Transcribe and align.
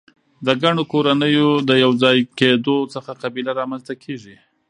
د 0.45 0.47
ګڼو 0.63 0.83
کورنیو 0.91 1.49
د 1.69 1.71
یو 1.83 1.91
ځای 2.03 2.17
کیدو 2.39 2.77
څخه 2.93 3.11
قبیله 3.21 3.51
رامنځ 3.59 3.81
ته 3.87 3.93
کیږي. 4.03 4.35